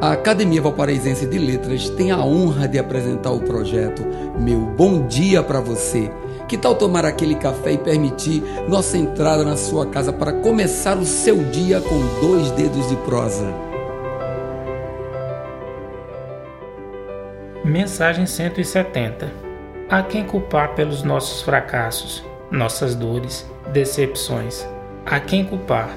[0.00, 4.06] A Academia Valparaísense de Letras tem a honra de apresentar o projeto
[4.38, 6.08] Meu Bom Dia para Você.
[6.46, 11.04] Que tal tomar aquele café e permitir nossa entrada na sua casa para começar o
[11.04, 13.52] seu dia com dois dedos de prosa?
[17.64, 19.28] Mensagem 170
[19.90, 24.64] Há quem culpar pelos nossos fracassos, nossas dores, decepções.
[25.04, 25.90] Há quem culpar.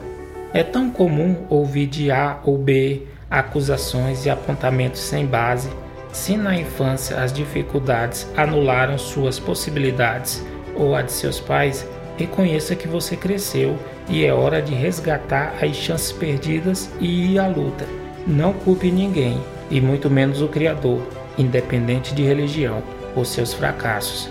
[0.54, 5.70] É tão comum ouvir de A ou B acusações e apontamentos sem base,
[6.12, 10.45] se na infância as dificuldades anularam suas possibilidades
[10.76, 13.77] ou a de seus pais, reconheça que você cresceu
[14.09, 17.85] e é hora de resgatar as chances perdidas e ir à luta.
[18.27, 21.02] Não culpe ninguém, e muito menos o Criador,
[21.38, 22.84] independente de religião,
[23.16, 24.29] por seus fracassos.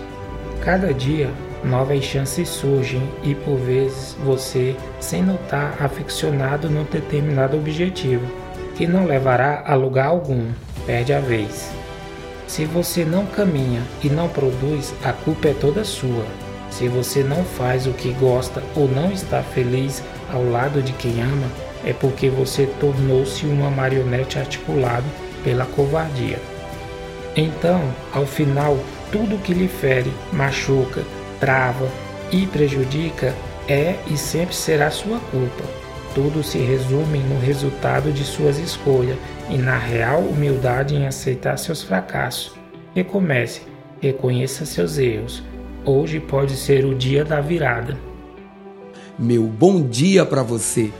[0.61, 1.29] Cada dia,
[1.63, 8.25] novas chances surgem e por vezes você, sem notar, aficionado num determinado objetivo
[8.75, 10.51] que não levará a lugar algum,
[10.85, 11.71] perde a vez.
[12.47, 16.25] Se você não caminha e não produz, a culpa é toda sua.
[16.69, 21.21] Se você não faz o que gosta ou não está feliz ao lado de quem
[21.21, 21.47] ama,
[21.85, 25.05] é porque você tornou-se uma marionete articulada
[25.43, 26.39] pela covardia.
[27.35, 27.81] Então,
[28.13, 28.77] ao final,
[29.11, 31.03] tudo que lhe fere, machuca,
[31.39, 31.87] trava
[32.31, 33.33] e prejudica
[33.67, 35.80] é e sempre será sua culpa.
[36.13, 39.17] Tudo se resume no resultado de suas escolhas
[39.49, 42.53] e na real humildade em aceitar seus fracassos.
[42.93, 43.61] Recomece,
[44.01, 45.41] reconheça seus erros.
[45.85, 47.97] Hoje pode ser o dia da virada.
[49.17, 50.91] Meu bom dia para você.